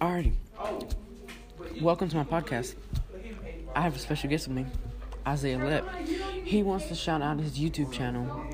Alrighty. 0.00 0.32
Welcome 1.82 2.08
to 2.08 2.16
my 2.16 2.24
podcast. 2.24 2.74
I 3.76 3.82
have 3.82 3.94
a 3.94 3.98
special 3.98 4.30
guest 4.30 4.48
with 4.48 4.56
me, 4.56 4.64
Isaiah 5.26 5.58
Lip. 5.58 5.86
He 6.42 6.62
wants 6.62 6.86
to 6.86 6.94
shout 6.94 7.20
out 7.20 7.38
his 7.38 7.58
YouTube 7.58 7.92
channel. 7.92 8.46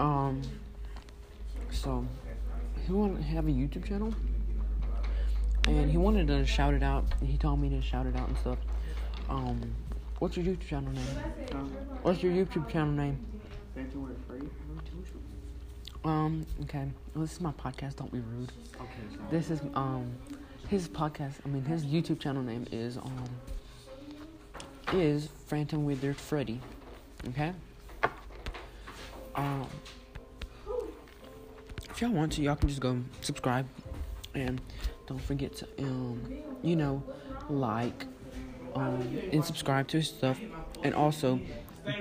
Um, 0.00 0.42
so 1.70 2.04
he 2.88 2.92
wanted 2.92 3.18
to 3.18 3.22
have 3.22 3.46
a 3.46 3.50
YouTube 3.52 3.86
channel, 3.86 4.12
and 5.68 5.92
he 5.92 5.96
wanted 5.96 6.26
to 6.26 6.44
shout 6.44 6.74
it 6.74 6.82
out. 6.82 7.04
He 7.22 7.38
told 7.38 7.60
me 7.60 7.68
to 7.68 7.80
shout 7.80 8.06
it 8.06 8.16
out 8.16 8.26
and 8.26 8.36
stuff. 8.38 8.58
Um, 9.28 9.60
what's 10.18 10.36
your 10.36 10.44
YouTube 10.44 10.66
channel 10.66 10.90
name? 10.90 11.04
What's 12.02 12.20
your 12.20 12.32
YouTube 12.32 12.68
channel 12.68 12.92
name? 12.92 13.24
Um, 16.06 16.46
okay. 16.62 16.88
Well, 17.14 17.24
this 17.24 17.32
is 17.32 17.40
my 17.40 17.50
podcast. 17.50 17.96
Don't 17.96 18.12
be 18.12 18.20
rude. 18.20 18.52
Okay. 18.76 19.18
This 19.28 19.50
is 19.50 19.60
um 19.74 20.12
his 20.68 20.88
podcast. 20.88 21.34
I 21.44 21.48
mean 21.48 21.64
his 21.64 21.84
YouTube 21.84 22.20
channel 22.20 22.44
name 22.44 22.64
is 22.70 22.96
um 22.96 23.24
is 24.92 25.28
Phantom 25.48 25.84
Withered 25.84 26.16
Freddy. 26.16 26.60
Okay. 27.30 27.52
Um. 29.34 29.66
If 31.90 32.00
y'all 32.00 32.12
want 32.12 32.32
to, 32.34 32.42
y'all 32.42 32.54
can 32.54 32.68
just 32.68 32.80
go 32.80 33.02
subscribe, 33.22 33.66
and 34.32 34.60
don't 35.08 35.20
forget 35.20 35.56
to 35.56 35.68
um 35.80 36.22
you 36.62 36.76
know 36.76 37.02
like 37.48 38.06
um 38.76 39.20
and 39.32 39.44
subscribe 39.44 39.88
to 39.88 39.96
his 39.96 40.06
stuff, 40.08 40.38
and 40.84 40.94
also 40.94 41.40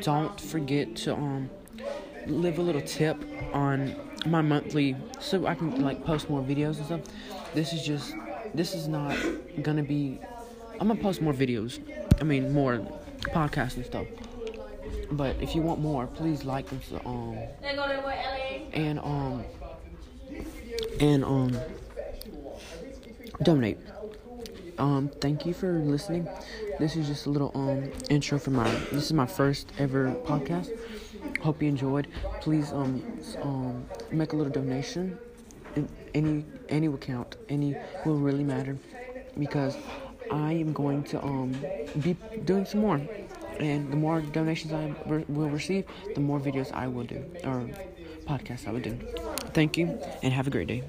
don't 0.02 0.40
forget 0.40 0.96
to 0.98 1.16
um 1.16 1.50
leave 2.28 2.60
a 2.60 2.62
little 2.62 2.82
tip 2.82 3.18
on 3.54 3.96
my 4.26 4.42
monthly 4.42 4.96
so 5.20 5.46
I 5.46 5.56
can 5.56 5.82
like 5.82 6.04
post 6.04 6.30
more 6.30 6.42
videos 6.42 6.78
and 6.78 6.86
stuff. 6.86 7.02
This 7.54 7.74
is 7.74 7.86
just 7.86 8.16
this 8.54 8.74
is 8.74 8.88
not 8.88 9.16
gonna 9.62 9.84
be 9.84 10.20
I'm 10.80 10.88
gonna 10.88 11.02
post 11.02 11.22
more 11.22 11.34
videos. 11.34 11.80
I 12.20 12.24
mean 12.24 12.54
more 12.54 12.80
podcasts 13.22 13.76
and 13.76 13.86
stuff. 13.86 14.08
But 15.12 15.36
if 15.42 15.56
you 15.56 15.62
want 15.62 15.80
more, 15.80 16.08
please 16.08 16.44
like 16.44 16.72
and 16.72 16.82
um 17.06 17.38
and 18.74 19.00
um 19.00 19.46
and 21.00 21.24
um 21.24 21.58
donate. 23.44 23.78
Um, 24.78 25.10
thank 25.22 25.46
you 25.46 25.54
for 25.54 25.80
listening. 25.80 26.28
This 26.80 26.98
is 26.98 27.08
just 27.08 27.26
a 27.26 27.30
little 27.30 27.52
um 27.56 27.92
intro 28.10 28.38
for 28.38 28.52
my. 28.52 28.70
This 28.92 29.06
is 29.06 29.14
my 29.14 29.26
first 29.26 29.72
ever 29.78 30.14
podcast. 30.26 30.70
Hope 31.42 31.62
you 31.62 31.70
enjoyed. 31.70 32.08
Please 32.42 32.72
um 32.72 33.02
um 33.42 33.86
make 34.12 34.34
a 34.34 34.36
little 34.36 34.52
donation. 34.52 35.18
In 35.76 35.90
Any 36.14 36.46
any 36.70 36.88
will 36.88 36.98
count. 36.98 37.36
Any 37.50 37.76
will 38.06 38.18
really 38.18 38.44
matter 38.44 38.78
because 39.38 39.78
I 40.32 40.54
am 40.54 40.74
going 40.74 41.04
to 41.12 41.22
um 41.24 41.54
be 42.02 42.16
doing 42.46 42.66
some 42.66 42.82
more. 42.82 43.02
And 43.60 43.92
the 43.92 43.96
more 43.96 44.20
donations 44.22 44.74
I 44.74 44.94
re- 45.06 45.26
will 45.30 45.50
receive, 45.50 45.86
the 46.14 46.20
more 46.22 46.40
videos 46.40 46.72
I 46.74 46.88
will 46.88 47.06
do 47.06 47.24
or 47.44 47.70
podcasts 48.28 48.68
I 48.68 48.72
will 48.72 48.82
do. 48.82 48.98
Thank 49.54 49.78
you 49.78 49.98
and 50.24 50.34
have 50.34 50.48
a 50.48 50.50
great 50.50 50.68
day. 50.68 50.84